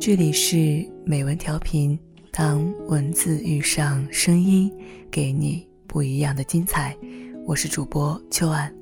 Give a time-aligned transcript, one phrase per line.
[0.00, 1.96] 这里是美文调频，
[2.32, 4.72] 当文字遇上声音，
[5.10, 6.96] 给你不一样的精彩。
[7.44, 8.74] 我是主播秋安，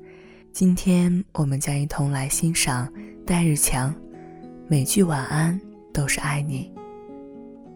[0.53, 2.89] 今天我们将一同来欣赏
[3.25, 3.93] 戴日强。
[4.69, 5.59] 每句晚安
[5.93, 6.71] 都是爱你。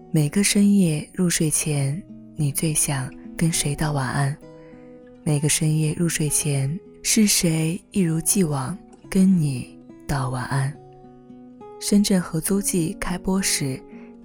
[0.10, 2.02] 每个深夜入睡前，
[2.38, 4.38] 你最想跟谁道晚安？
[5.22, 8.78] 每个深夜入睡前，是谁一如既往
[9.10, 10.74] 跟你道晚安？
[11.86, 13.78] 深圳合租记开播时，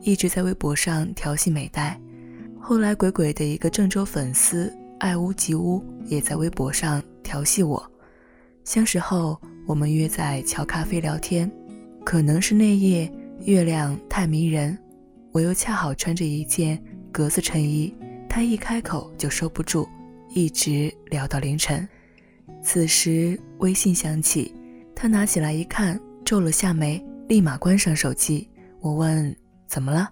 [0.02, 2.00] 一直在微博上调戏美代。
[2.60, 7.84] 后来鬼鬼的一个郑州粉丝爱屋及乌，也在微博上调戏我。
[8.62, 11.50] 相识后，我们约在桥咖啡聊天。
[12.04, 14.78] 可能是那夜月亮太迷人，
[15.32, 16.80] 我又恰好穿着一件
[17.10, 17.92] 格子衬衣，
[18.28, 19.88] 他一开口就收不住，
[20.32, 21.86] 一直聊到凌晨。
[22.62, 24.54] 此时微信响起，
[24.94, 27.04] 他拿起来一看，皱了下眉。
[27.28, 28.48] 立马关上手机。
[28.80, 29.36] 我问
[29.68, 30.08] ：“怎么了？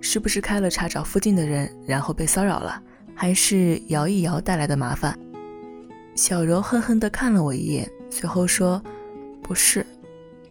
[0.00, 2.82] 是不是开了查找附近的人，然后被骚扰了？
[3.14, 5.16] 还是摇一摇带来的麻烦？”
[6.16, 8.82] 小柔恨恨地看了我一眼，随后说
[9.42, 9.84] ：“不是，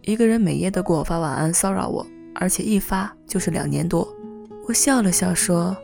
[0.03, 4.07] 一个人每夜都给我发晚安骚扰我，而且一发就是两年多。”
[4.67, 5.75] 我笑了笑说：“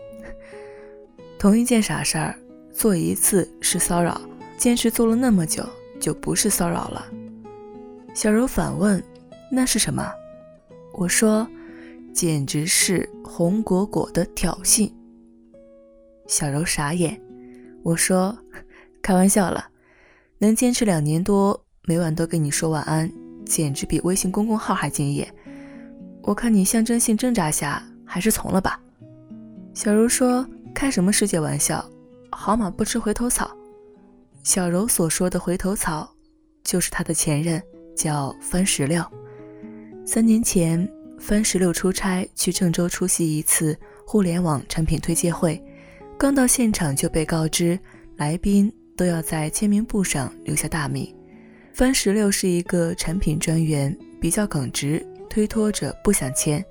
[1.40, 2.36] 同一件傻事儿，
[2.72, 4.22] 做一次是骚扰，
[4.56, 5.68] 坚持做了那么久，
[6.00, 7.08] 就不是骚扰了。”
[8.14, 9.04] 小柔反问。
[9.52, 10.12] 那是什么？
[10.94, 11.48] 我说，
[12.14, 14.92] 简直是红果果的挑衅。
[16.28, 17.22] 小柔傻眼。
[17.84, 18.36] 我说，
[19.02, 19.68] 开玩笑了，
[20.40, 23.12] 能坚持两年多，每晚都跟你说晚安，
[23.46, 25.32] 简直比微信公众号还敬业。
[26.24, 28.80] 我看你象征性挣扎下，还是从了吧。
[29.76, 30.44] 小柔说，
[30.74, 31.88] 开什么世界玩笑？
[32.32, 33.56] 好马不吃回头草。
[34.42, 36.10] 小柔所说的回头草，
[36.64, 37.62] 就是他的前任，
[37.96, 39.04] 叫番石榴。
[40.08, 43.76] 三年前，番石榴出差去郑州出席一次
[44.06, 45.60] 互联网产品推介会，
[46.16, 47.78] 刚到现场就被告知
[48.16, 51.12] 来宾都要在签名簿上留下大名。
[51.74, 56.64] 番石榴是一个产品专员，比较耿直，推脱着不想签。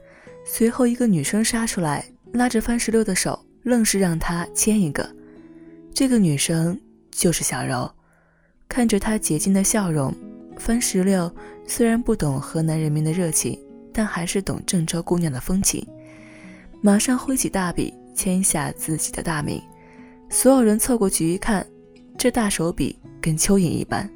[0.47, 2.05] 随后，一个女生杀出来，
[2.35, 5.07] 拉着番石榴的手，愣是让他签一个。
[5.93, 6.81] 这个女生
[7.11, 7.91] 就是小柔，
[8.69, 10.15] 看着她洁净的笑容。
[10.59, 11.31] 番石榴
[11.67, 13.59] 虽然不懂河南人民的热情，
[13.93, 15.87] 但还是懂郑州姑娘的风情。
[16.81, 19.61] 马上挥起大笔签下自己的大名。
[20.31, 21.67] 所有人凑过去一看，
[22.19, 24.09] 这大手笔跟蚯蚓一般。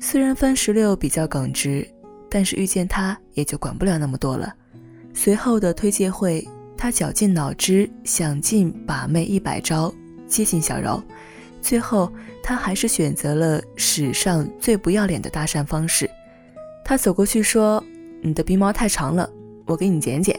[0.00, 1.86] 虽然番石榴比较耿直，
[2.28, 4.54] 但是遇见他也就管不了那么多了。
[5.12, 9.92] 随后的推介会，他绞尽脑汁想尽把妹一百招
[10.26, 11.02] 接近小柔。
[11.60, 12.12] 最后，
[12.42, 16.10] 他还是选择了史上最不要脸的搭讪方式。
[16.84, 17.82] 他走过去说
[18.22, 19.30] ：“你的鼻毛太长了，
[19.66, 20.38] 我给你剪剪。”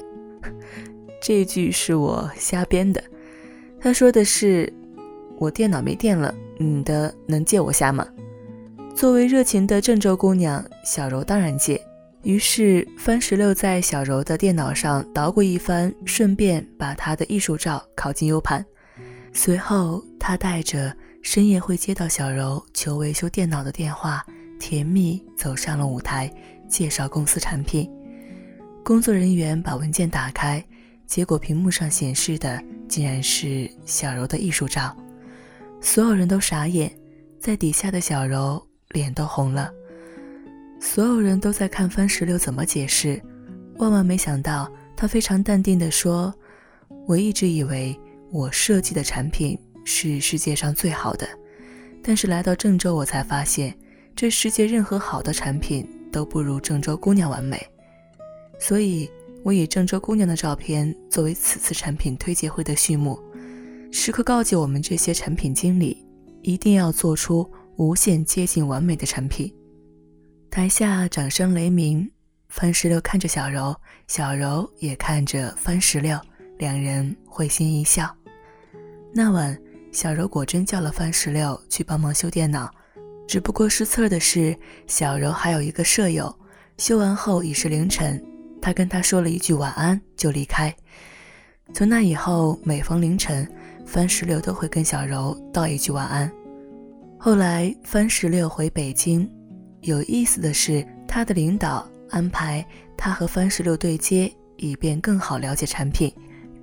[1.22, 3.02] 这句是我瞎编的。
[3.80, 4.72] 他说的是
[5.38, 8.06] ：“我电脑没电了，你的能借我下吗？”
[8.96, 11.80] 作为热情的郑州姑娘，小柔当然借。
[12.24, 18.66] 于是，番石榴在小柔的电脑上捣鼓一番，顺便把她的艺术照拷进 U 盘。
[19.32, 20.94] 随后，他带着。
[21.22, 24.26] 深夜会接到小柔求维修电脑的电话，
[24.60, 26.32] 甜蜜走上了舞台，
[26.68, 27.90] 介绍公司产品。
[28.84, 30.64] 工作人员把文件打开，
[31.06, 34.96] 结果屏幕上显示的竟然是小柔的艺术照。
[35.80, 36.92] 所有人都傻眼，
[37.40, 39.72] 在底下的小柔脸都红了。
[40.80, 43.22] 所有人都在看番石榴怎么解释，
[43.78, 46.34] 万万没想到，他非常淡定地说
[47.08, 47.98] ：“我一直以为
[48.32, 51.28] 我设计的产品。”是世界上最好的，
[52.04, 53.78] 但是来到郑州，我才发现，
[54.16, 57.62] 这世界任何好的产品都不如郑州姑娘完美。
[58.60, 59.10] 所以，
[59.44, 63.20] 我以郑州姑娘的照片作为此次产品推介会的序幕，
[63.92, 66.06] 时刻告诫我们这些产品经理，
[66.42, 69.52] 一定要做出无限接近完美的产品。
[70.50, 72.10] 台下掌声雷鸣，
[72.50, 73.76] 番石榴看着小柔，
[74.08, 76.20] 小柔也看着番石榴，
[76.60, 78.16] 两人会心一笑。
[79.14, 79.60] 那晚。
[79.92, 82.72] 小柔果真叫了番石榴去帮忙修电脑，
[83.28, 84.56] 只不过失策的是，
[84.88, 86.34] 小柔还有一个舍友。
[86.78, 88.24] 修完后已是凌晨，
[88.62, 90.74] 他跟他说了一句晚安就离开。
[91.74, 93.46] 从那以后，每逢凌晨，
[93.86, 96.32] 番石榴都会跟小柔道一句晚安。
[97.20, 99.30] 后来，番石榴回北京，
[99.82, 102.66] 有意思的是，他的领导安排
[102.98, 106.12] 他和番石榴对接，以便更好了解产品。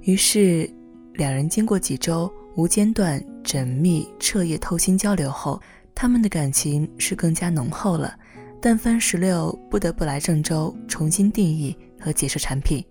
[0.01, 0.69] 于是，
[1.13, 2.33] 两人经过几周。
[2.59, 5.63] 无间断、缜密、彻夜透心交流后，
[5.95, 8.13] 他们的感情是更加浓厚了。
[8.61, 12.85] 但番石榴不得不来郑州重新定义和解释产品。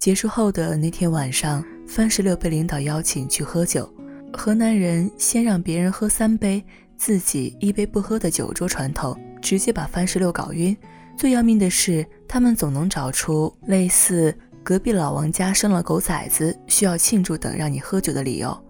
[0.00, 3.88] 结束后的那天晚上，番石榴被领导邀请去喝酒。
[4.32, 6.60] 河南人先让别人喝三杯，
[6.96, 10.76] 自己一杯不喝的酒桌传统，直接把番石榴搞晕。
[11.16, 18.60] 最要命的是，他们总能找出类似隔壁老王家生了狗崽子，需要庆祝等让你喝酒的理由。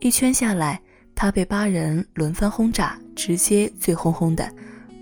[0.00, 0.80] 一圈下来，
[1.14, 4.48] 他被八人轮番轰炸，直接醉哄哄的。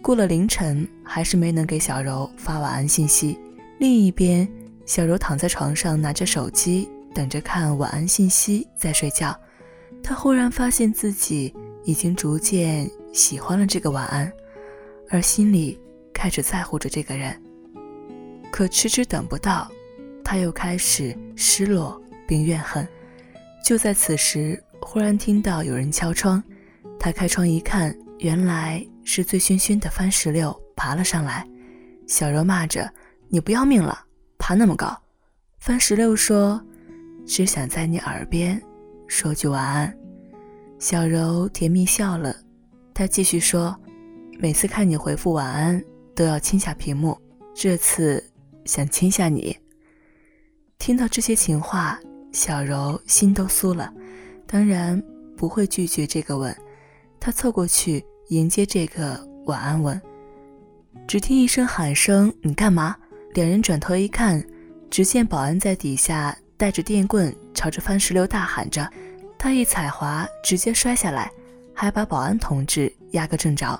[0.01, 3.39] 过了凌晨，还是没能给小柔发晚安信息。
[3.79, 4.49] 另一边，
[4.87, 9.35] 小柔躺在床上，拿着手机等着看晚安信息，在睡觉。
[10.03, 11.53] 她忽然发现自己
[11.85, 14.31] 已经逐渐喜欢了这个晚安，
[15.11, 15.81] 而心里
[16.13, 17.35] 开始在乎着这个人。
[18.53, 19.69] 可迟迟等不到，
[20.23, 22.87] 她又开始失落并怨恨。
[23.65, 26.43] 就在此时，忽然听到有人敲窗，
[27.01, 28.87] 他开窗一看，原来。
[29.07, 31.47] 是醉醺醺的番石榴爬了上来，
[32.07, 32.91] 小柔骂着
[33.29, 34.07] ：“你不要命了，
[34.39, 34.99] 爬那么高！”
[35.61, 36.59] 番石榴说
[37.27, 38.59] ：“只想在你耳边
[39.07, 39.95] 说句晚安。”
[40.81, 42.35] 小柔甜蜜笑了，
[42.95, 43.79] 她继续说
[44.41, 45.85] ：“每次看你回复晚安，
[46.15, 47.21] 都要亲下屏幕，
[47.55, 48.25] 这次
[48.65, 49.55] 想亲下你。”
[50.81, 52.01] 听到这些情话，
[52.33, 53.93] 小柔心都酥了，
[54.47, 55.03] 当然
[55.37, 56.57] 不会拒绝这个吻，
[57.21, 58.05] 他凑过去。
[58.29, 60.01] 迎接这个晚安吻，
[61.07, 62.97] 只听一声喊声：“你干嘛？”
[63.35, 64.43] 两人转头一看，
[64.89, 68.91] 只见保安在底下带着电棍朝着番石榴大喊着。
[69.37, 71.31] 他一踩滑，直接摔下来，
[71.75, 73.79] 还把保安同志压个正着。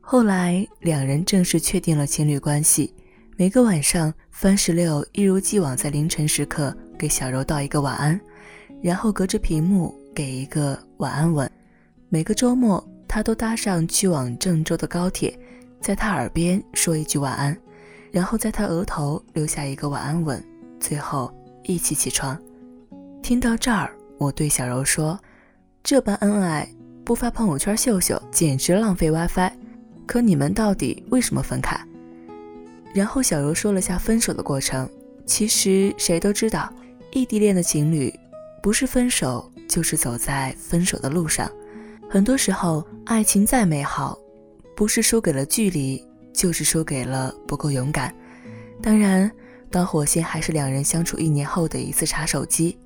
[0.00, 2.94] 后来两人正式确定了情侣关系。
[3.36, 8.18] 每个晚上，番石榴一如既往在凌晨时刻给小柔道一个晚安，
[8.82, 11.50] 然后隔着屏幕给一个晚安吻。
[12.08, 12.82] 每个周末。
[13.14, 15.38] 他都搭上去往郑州的高铁，
[15.82, 17.54] 在他耳边说一句晚安，
[18.10, 20.42] 然后在他额头留下一个晚安吻，
[20.80, 21.30] 最后
[21.64, 22.40] 一起起床。
[23.22, 25.20] 听到这儿，我对小柔说
[25.84, 26.66] ：“这般恩爱，
[27.04, 29.52] 不发朋友圈秀秀，简直浪费 WiFi。
[30.06, 31.78] 可你们到底为什么分开？”
[32.96, 34.88] 然后小柔说了下分手的过程。
[35.26, 36.72] 其实谁都知道，
[37.12, 38.10] 异地恋的情侣，
[38.62, 41.50] 不是分手，就是走在分手的路上。
[42.10, 44.18] 很多时候，爱情再美好，
[44.76, 48.14] 不是输给了距离，就是输给了不够勇敢。
[48.82, 49.32] 当然，
[49.70, 52.78] 导火线还是两人相处一年后的一次查手机。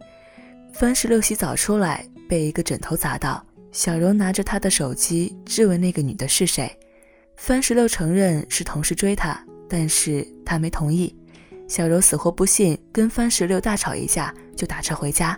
[0.72, 3.44] 番石榴洗澡出来，被一个枕头砸到。
[3.72, 6.70] 小柔拿着他的手机，质问那个女的是谁。
[7.34, 11.12] 番石榴承认是同事追他，但是他没同意。
[11.66, 15.36] 小柔死活不信，跟番石榴大吵一架，就打车回家。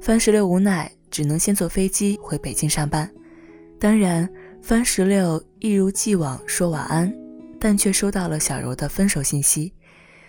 [0.00, 3.08] 番石榴无奈，只能先坐飞机回北京上班。
[3.78, 4.28] 当然，
[4.62, 7.12] 番石榴一如既往说晚安，
[7.60, 9.74] 但却收到了小柔的分手信息。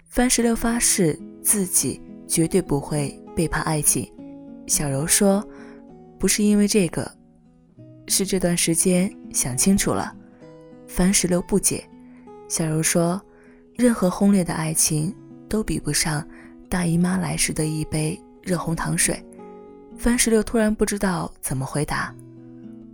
[0.07, 4.11] 番石榴发誓自己绝对不会背叛爱情。
[4.67, 5.41] 小柔说
[6.19, 7.09] ：“不是因为这个，
[8.07, 10.13] 是这段时间想清楚了。”
[10.85, 11.81] 番石榴不解。
[12.49, 13.21] 小柔说
[13.77, 15.15] ：“任何轰烈的爱情
[15.47, 16.27] 都比不上
[16.67, 19.17] 大姨妈来时的一杯热红糖水。”
[20.01, 22.11] 番石榴突然不知道怎么回答。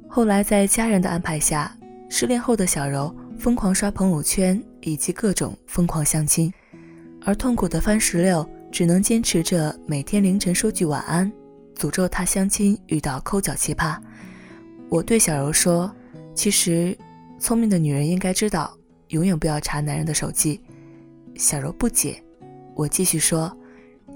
[0.10, 1.74] 后来，在家人的安排下，
[2.10, 6.52] 失恋后的小柔疯狂刷朋友圈，以及各种疯狂相亲，
[7.24, 11.32] 而痛苦的番石榴只能坚持着每天凌晨说句晚安，
[11.78, 13.98] 诅咒他相亲遇到抠脚奇葩。
[14.90, 15.90] 我对小柔说
[16.36, 16.98] ：“其实，
[17.40, 18.78] 聪明的女人应该知道，
[19.08, 20.60] 永远不要查男人的手机。”
[21.40, 22.22] 小柔不解，
[22.76, 23.58] 我继续说：“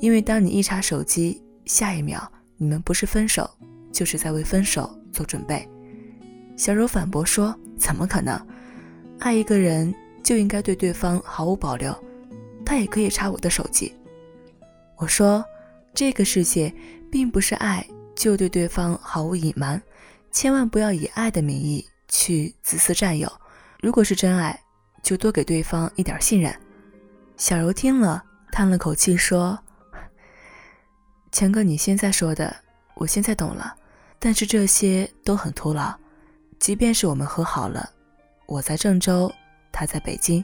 [0.01, 2.30] 因为当你一查手机，下一秒
[2.62, 3.50] 你们不是分手，
[3.91, 5.68] 就是在为分手做准备。”
[6.56, 8.39] 小柔反驳说：“怎么可能？
[9.18, 9.91] 爱一个人
[10.22, 11.91] 就应该对对方毫无保留，
[12.63, 13.91] 他也可以查我的手机。”
[14.96, 15.44] 我说
[15.91, 16.72] ：“这个世界
[17.12, 17.84] 并不是爱
[18.15, 19.82] 就对对方毫无隐瞒，
[20.32, 23.27] 千万不要以爱的名义去自私占有。
[23.82, 24.62] 如果是真爱，
[25.01, 26.53] 就多给对方一点信任。”
[27.38, 29.58] 小柔听了，叹了口气说
[31.32, 32.54] ：“强哥，你现在说的，
[32.96, 33.74] 我现在懂了，
[34.20, 35.94] 但是这些都很徒劳。”
[36.60, 37.90] 即便是我们和好了，
[38.46, 39.32] 我在郑州，
[39.72, 40.44] 他在北京，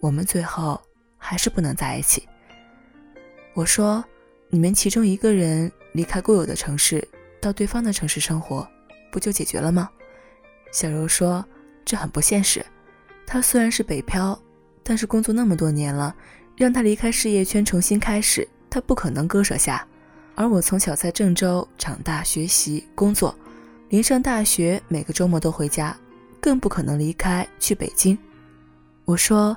[0.00, 0.80] 我们最后
[1.16, 2.26] 还是不能在一起。
[3.54, 4.02] 我说，
[4.48, 7.06] 你们其中一个人离开固有的城市，
[7.40, 8.66] 到对方的城市生活，
[9.12, 9.88] 不就解决了吗？
[10.72, 11.44] 小柔说，
[11.84, 12.64] 这很不现实。
[13.24, 14.36] 他虽然是北漂，
[14.82, 16.12] 但是工作那么多年了，
[16.56, 19.86] 让他离开事业圈重新开始，他不可能割舍下。
[20.34, 23.34] 而我从小在郑州长大，学习工作。
[23.90, 25.94] 连上大学，每个周末都回家，
[26.40, 28.16] 更不可能离开去北京。
[29.04, 29.54] 我说，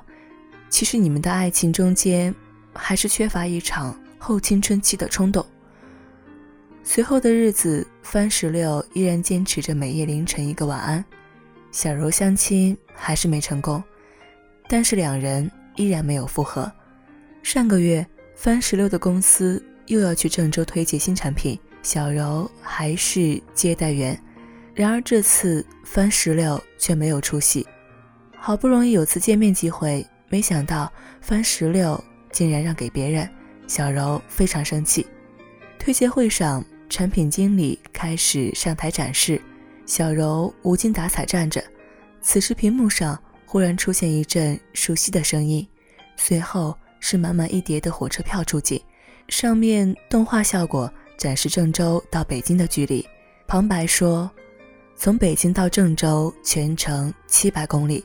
[0.68, 2.34] 其实你们的爱情中间
[2.74, 5.44] 还是缺乏一场后青春期的冲动。
[6.84, 11.02] 随后的日子，番石榴依然坚持着每夜凌晨一个晚安。
[11.72, 13.82] 小柔相亲还是没成功，
[14.68, 16.70] 但是两人依然没有复合。
[17.42, 24.20] 上个月，番石榴的公司又要去郑州推介新产品，小柔还是接待员。
[24.74, 27.66] 然而这次番石榴却没有出席。
[28.36, 33.28] 好不容易有次见面机会，没想到番石榴竟然让给别人，
[33.66, 35.06] 小柔非常生气。
[35.78, 36.64] 推介会上。
[36.88, 39.42] 产品经理开始上台展示，
[39.86, 41.60] 小柔无精打采站着。
[42.20, 45.66] 此时屏幕上忽然出现一阵熟悉的声音，
[46.16, 48.80] 随后是满满一叠的火车票出镜，
[49.28, 53.06] 上面动画效果展示郑州到北京的距离。
[53.46, 54.30] 旁白说
[54.96, 58.04] ：“从北京到郑州全程七百公里，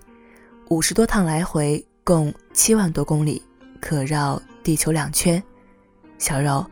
[0.70, 3.42] 五十多趟来回，共七万多公里，
[3.80, 5.42] 可绕地球两圈。”
[6.18, 6.66] 小柔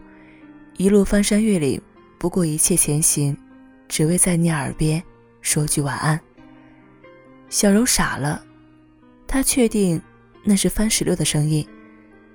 [0.78, 1.82] 一路翻山越岭。
[2.20, 3.34] 不顾一切前行，
[3.88, 5.02] 只为在你耳边
[5.40, 6.20] 说句晚安。
[7.50, 8.44] 小柔傻了，
[9.26, 10.02] 她确定
[10.44, 11.66] 那是番石榴的声音。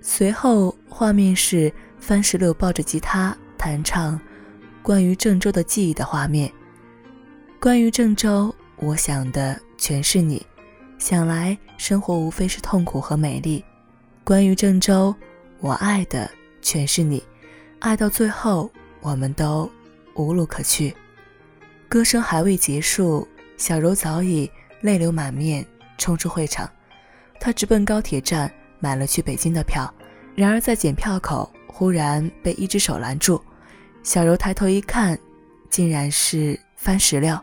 [0.00, 1.70] 随后画面是
[2.04, 4.20] 番石榴抱着吉他弹唱
[4.82, 6.52] 关于郑州的记忆的画面。
[7.58, 10.44] 关于郑州，我想的全是你。
[10.98, 13.64] 想来生活无非是痛苦和美丽。
[14.22, 15.14] 关于郑州，
[15.60, 16.30] 我爱的
[16.62, 17.22] 全是你。
[17.80, 18.70] 爱到最后。
[19.00, 19.70] 我们都
[20.14, 20.96] 无路可去，
[21.90, 25.62] 歌声还未结束，小柔早已泪流满面
[25.98, 26.66] 冲出会场。
[27.38, 29.92] 她直奔高铁站买了去北京的票，
[30.34, 33.42] 然而在检票口忽然被一只手拦住。
[34.04, 35.18] 小柔抬头一看，
[35.68, 37.36] 竟然是番石榴。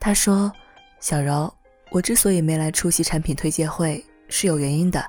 [0.00, 0.52] 他说
[0.98, 1.52] ：“小柔，
[1.90, 5.08] 我之所以没来出席产品推介会，是有原因的。”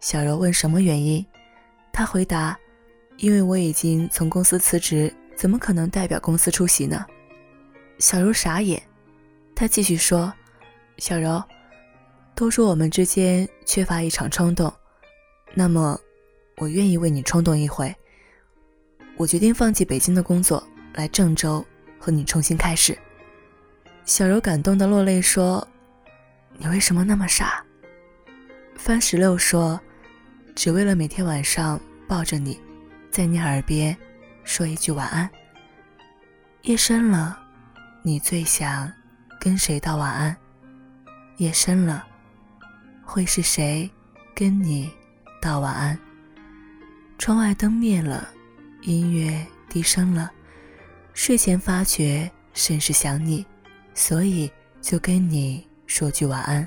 [0.00, 1.24] 小柔问：“什么原因？”
[1.90, 2.56] 他回答。
[3.16, 7.04] 因为我已经从公司辞职，怎么可能代表公司出席呢？
[7.98, 8.80] 小柔傻眼，
[9.56, 10.32] 他继续说
[10.98, 11.42] ：“小柔，
[12.36, 14.72] 都说我们之间缺乏一场冲动，
[15.52, 15.98] 那么
[16.58, 17.94] 我愿意为你冲动一回。
[19.16, 20.62] 我决定放弃北京的工作，
[20.94, 21.64] 来郑州
[21.98, 22.96] 和你重新开始。”
[24.04, 25.66] 小柔感动的落泪说
[26.56, 27.64] ：“你为什么那么傻？”
[28.76, 29.80] 番石榴说
[30.54, 32.60] ：“只为了每天晚上抱着你。”
[33.10, 33.96] 在你耳边
[34.44, 35.28] 说一句晚安。
[36.62, 37.38] 夜深了，
[38.02, 38.92] 你最想
[39.40, 40.36] 跟谁道晚安？
[41.38, 42.06] 夜深了，
[43.02, 43.90] 会是谁
[44.34, 44.92] 跟你
[45.40, 45.98] 道晚安？
[47.18, 48.28] 窗外灯灭了，
[48.82, 50.30] 音乐低声了，
[51.12, 53.44] 睡前发觉甚是想你，
[53.92, 56.66] 所以就跟你说句晚安。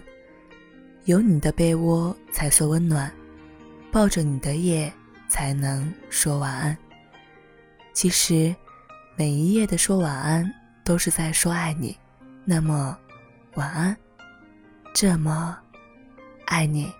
[1.05, 3.11] 有你的被窝才算温暖，
[3.91, 4.91] 抱着你的夜。
[5.31, 6.77] 才能说晚安。
[7.93, 8.53] 其实，
[9.15, 10.53] 每一夜的说晚安
[10.83, 11.97] 都是在说爱你。
[12.43, 12.97] 那么，
[13.53, 13.95] 晚安，
[14.93, 15.57] 这么
[16.47, 16.91] 爱你。